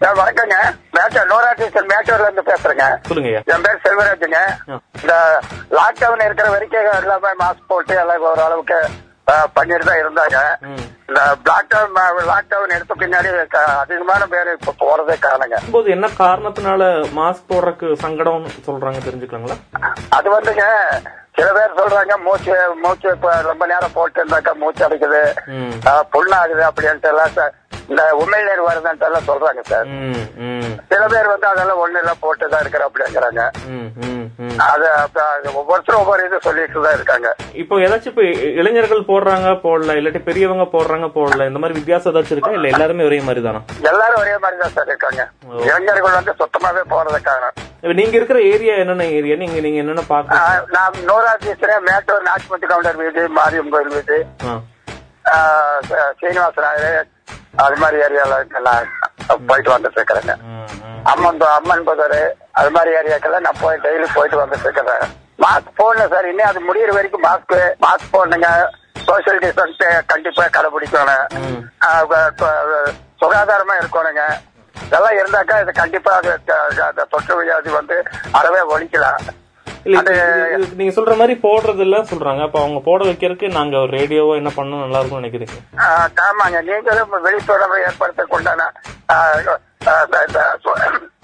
[0.00, 0.56] வணக்கங்க.
[0.96, 2.84] Mettur Nora teacher மேட்டூர்ல இருந்து பேசுறேங்க.
[3.08, 4.40] சொல்லுங்க என் பேர் செல்வராஜுங்க.
[5.00, 5.14] இந்த
[5.78, 8.78] லாக்டவுன் இருக்கிற வரைக்கும் எல்லாமே மாஸ்க் போட்டு எல்லாம் ஓரளவுக்கு
[9.56, 10.38] பண்ணிட்டு தான் இருந்தாங்க.
[11.08, 13.28] இந்த லாக்டவுன் லாக்டவுன் எடுத்த பின்னாடி
[13.82, 16.90] அதிகமான பேர் இப்ப போறதே காணுங்க போது என்ன காரணத்தினால
[17.20, 19.58] மாஸ்க் போடுறதுக்கு சங்கடம்னு சொல்றாங்க தெரிஞ்சுக்கலாங்களா?
[20.18, 20.66] அது வந்துங்க
[21.38, 22.54] சில பேர் சொல்றாங்க மூச்சு
[22.84, 25.22] மூச்சு இப்ப ரொம்ப நேரம் போட்டு இருந்தாக்கா மூச்சு அடைக்குது.
[26.14, 27.36] புண்ணாகுது அப்படின்ட்டு எல்லாம்
[27.90, 29.86] இந்த உமிழ்நீர் வருதுன்ட்டு எல்லாம் சொல்றாங்க சார்.
[30.90, 33.42] சில பேர் வந்து அதெல்லாம் ஒண்ணு இல்ல போட்டு தான் இருக்கிற அப்படிங்கிறாங்க
[34.72, 34.86] அது
[35.60, 37.28] ஒவ்வொருத்தரும் ஒவ்வொரு இது சொல்லிட்டு தான் இருக்காங்க.
[37.62, 38.24] இப்போ ஏதாச்சும் இப்போ
[38.60, 42.52] இளைஞர்கள் போடுறாங்க போடல இல்லாட்டி பெரியவங்க போடுறாங்க போடல இந்த மாதிரி வித்தியாசம் ஏதாச்சும் இருக்கா?
[42.58, 43.60] இல்ல எல்லாருமே ஒரே மாதிரி தானா?
[43.90, 45.24] எல்லாரும் ஒரே மாதிரி தான் சார் இருக்காங்க.
[45.68, 47.50] இளைஞர்கள் வந்து சுத்தமாவே போறதுக்காக.
[47.82, 49.36] இப்ப நீங்க இருக்கிற ஏரியா என்னென்ன ஏரியா?
[49.42, 50.40] நீங்க நீங்க என்னென்ன பாக்க
[50.76, 54.18] நான் நூறாதீஸ்வரர் மேட்டூர் நாச்சிமத்தி கவுண்டர் வீடு மாரியம் கோயில் வீடு.
[56.20, 56.58] சீனிவாச
[57.64, 58.34] அது மாதிரி ஏரியால
[58.66, 58.90] நான்
[59.48, 60.34] போயிட்டு வந்துட்டு இருக்கிறேங்க.
[61.12, 62.18] அம்மன் அம்மன் புதர்
[62.60, 65.04] அது மாதிரி ஏரியாக்கெல்லாம் நான் போய் டெய்லி போயிட்டு வந்துட்டு இருக்கிறேன்
[65.44, 66.28] மாஸ்க் போடணும் சார்.
[66.30, 68.48] இன்னும் அது முடியிற வரைக்கும் மாஸ்க் மாஸ்க் போடணுங்க.
[69.08, 71.26] சோசியல் டிஸ்டன்ஸ் கண்டிப்பா கடைபிடிக்கணும்.
[73.20, 74.24] சுகாதாரமா இருக்கணுங்க.
[74.76, 76.12] இதெல்லாம் இருந்தாக்கா இது கண்டிப்பா
[77.12, 77.96] தொற்று வியாதி வந்து
[78.40, 79.20] அறவே ஒழிக்கலாம்.
[79.86, 79.98] இல்ல
[80.76, 82.42] நீங்க சொல்ற மாதிரி போடுறது இல்ல சொல்றாங்க.
[82.42, 85.56] அப்ப அவங்க போட வைக்கிறதுக்கு நாங்க ஒரு ரேடியோவோ என்ன பண்ணணும் நல்லா இருக்கும்னு நினைக்கிறீங்க
[86.24, 86.60] ஆமாங்க.
[86.68, 88.68] நீங்களும் விழிப்புணர்வை ஏற்படுத்த உண்டான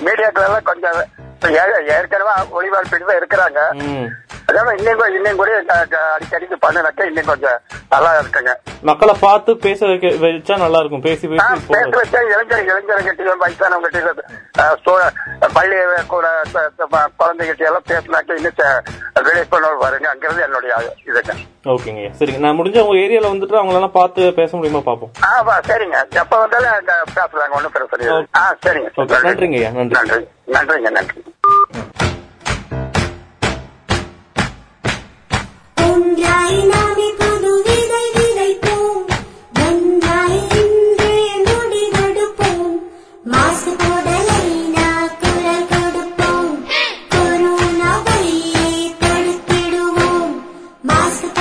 [0.00, 0.98] மீடியாக்கள் எல்லாம் கொஞ்சம்
[1.94, 3.60] ஏற்கனவே ஒளிபரப்பிட்டு தான் இருக்கிறாங்க
[4.48, 5.50] அதாவது இன்னும் இன்னும் கூட
[6.10, 7.58] அடிக்கடிக்கு பண்ணினாக்கா இன்னும் கொஞ்சம்
[7.88, 8.52] நல்லா இருக்குங்க.
[8.82, 14.22] மக்களை பார்த்து பேச வைக்க வச்சா நல்லா இருக்கும் பேசி பேசி பேச வச்சா இளைஞர் இளைஞர்கிட்டையும் வயசானவங்கிட்டையும்
[15.54, 16.26] பள்ளி கூட
[17.18, 18.82] குழந்தைகிட்ட எல்லாம் பேசினாக்கா இன்னும் ச-
[19.26, 20.72] விழிப்புணர்வு வருங்க அங்கிறது என்னுடைய
[21.06, 21.34] இதுங்க.
[21.64, 22.02] ஓகேங்க.
[22.18, 22.38] சரிங்க.
[22.38, 25.96] நான் முடிஞ்ச உங்க ஏரியால வந்துட்டு அவங்களெல்லாம் பார்த்து பேச முடியுமா பாப்போம் ஆ சரிங்க.
[26.14, 27.50] எப்ப வந்தாலும் பேசலாங்க.
[27.50, 28.90] ஒன்றும் பிரச்சனை ஆ சரிங்க.
[29.24, 29.60] நன்றிங்க.
[29.72, 30.20] நன்றி.
[30.48, 30.90] நன்றிங்க.
[30.90, 31.20] நன்றி.
[51.06, 51.35] ask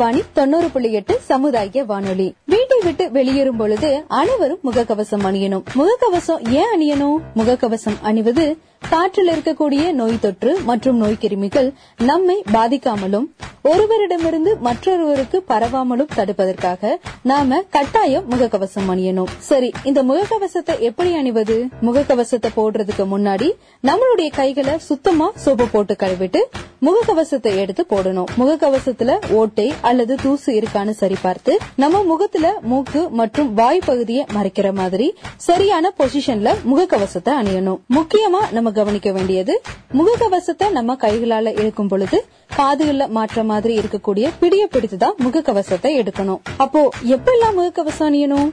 [0.00, 2.34] ரத்தினவாணி தொண்ணூறு புள்ளி எட்டு சமுதாய வானொலி.
[2.46, 5.62] வீட்டை விட்டு வெளியேறும் பொழுது அனைவரும் முகக்கவசம் அணியணும்.
[5.74, 7.18] முகக்கவசம் ஏன் அணியணும்?
[7.36, 8.56] முகக்கவசம் அணிவது
[8.90, 11.72] காற்றில் இருக்கக்கூடிய நோய் தொற்று மற்றும் நோய் கிருமிகள்
[12.04, 13.26] நம்மை பாதிக்காமலும்
[13.64, 19.30] ஒருவரிடமிருந்து மற்றொருவருக்கு பரவாமலும் தடுப்பதற்காக நாம கட்டாயம் முகக்கவசம் அணியணும்.
[19.48, 21.56] சரி இந்த முகக்கவசத்தை எப்படி அணிவது?
[21.82, 23.48] முகக்கவசத்தை போடுறதுக்கு முன்னாடி
[23.88, 26.42] நம்மளுடைய கைகளை சுத்தமா சோப்பு போட்டு கழுவிட்டு
[26.86, 28.30] முகக்கவசத்தை எடுத்து போடணும்.
[28.40, 35.08] முகக்கவசத்துல ஓட்டை அல்லது தூசு இருக்கான்னு சரி பார்த்து நம்ம முகத்துல மூக்கு மற்றும் வாய் பகுதியை மறைக்கிற மாதிரி
[35.48, 37.80] சரியான பொசிஷன்ல முகக்கவசத்தை அணியணும்.
[37.98, 39.56] முக்கியமா நம்ம கவனிக்க வேண்டியது
[40.00, 42.18] முகக்கவசத்தை நம்ம கைகளால இழுக்கும் பொழுது
[42.56, 46.42] காதுகள்ல மாற்றம் மாதிரி இருக்கக்கூடிய பிடிய பிடித்துதான் முகக்கவசத்தை எடுக்கணும்.
[46.64, 46.82] அப்போ
[47.14, 48.50] எப்பெல்லாம் முகக்கவசம் அணியணும்?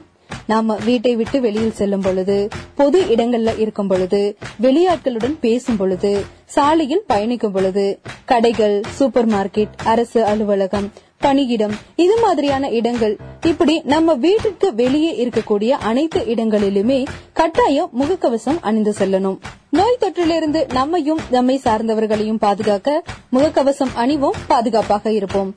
[0.51, 2.35] நாம வீட்டை விட்டு வெளியில் செல்லும் பொழுது
[2.79, 4.21] பொது இடங்கள்ல இருக்கும் பொழுது
[4.65, 6.11] வெளியாட்களுடன் பேசும் பொழுது
[6.55, 7.85] சாலையில் பயணிக்கும் பொழுது
[8.31, 10.87] கடைகள் சூப்பர் மார்க்கெட் அரசு அலுவலகம்
[11.19, 13.17] பணியிடம் இது மாதிரியான இடங்கள்.
[13.41, 19.37] இப்படி நம்ம வீட்டுக்கு வெளியே இருக்கக்கூடிய அனைத்து இடங்களிலுமே கட்டாயம் முகக்கவசம் அணிந்து செல்லணும்.
[19.69, 23.03] நோய் தொற்றிலிருந்து நம்மையும் நம்மை சார்ந்தவர்களையும் பாதுகாக்க
[23.35, 25.55] முகக்கவசம் அணிவோம் பாதுகாப்பாக இருப்போம்.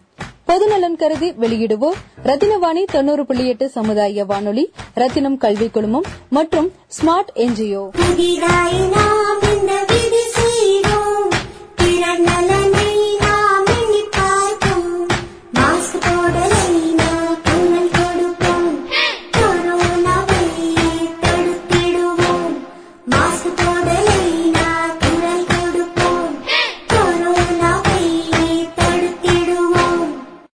[0.48, 7.84] பொதுநலன் கருதி வெளியிடுவோம் ரத்தினவாணி தொண்ணூறு புள்ளி எட்டு சமுதாய வானொலி ரத்தினம் கல்வி குழுமம் மற்றும் ஸ்மார்ட் என்ஜிஓ.